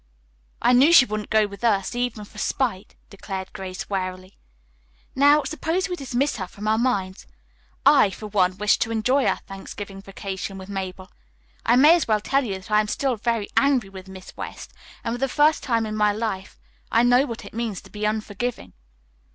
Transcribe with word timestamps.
"I 0.63 0.73
knew 0.73 0.91
she 0.91 1.05
wouldn't 1.05 1.29
go 1.29 1.45
with 1.45 1.63
us 1.63 1.93
even 1.93 2.25
for 2.25 2.39
spite," 2.39 2.95
declared 3.11 3.53
Grace 3.53 3.87
wearily. 3.87 4.35
"Now, 5.15 5.43
suppose 5.43 5.87
we 5.87 5.95
dismiss 5.95 6.37
her 6.37 6.47
from 6.47 6.67
our 6.67 6.79
minds. 6.79 7.27
I, 7.85 8.09
for 8.09 8.25
one, 8.25 8.57
wish 8.57 8.79
to 8.79 8.89
enjoy 8.89 9.25
our 9.27 9.37
Thanksgiving 9.45 10.01
vacation 10.01 10.57
with 10.57 10.69
Mabel. 10.69 11.11
I 11.67 11.75
may 11.75 11.93
as 11.95 12.07
well 12.07 12.19
tell 12.19 12.43
you 12.43 12.55
that 12.55 12.71
I 12.71 12.79
am 12.79 12.87
still 12.87 13.15
very 13.15 13.47
angry 13.55 13.89
with 13.89 14.07
Miss 14.09 14.35
West, 14.35 14.73
and 15.03 15.13
for 15.13 15.19
the 15.19 15.29
first 15.29 15.61
time 15.61 15.85
in 15.85 15.95
my 15.95 16.11
life 16.11 16.59
I 16.91 17.03
know 17.03 17.27
what 17.27 17.45
it 17.45 17.53
means 17.53 17.79
to 17.81 17.91
be 17.91 18.03
unforgiving." 18.07 18.73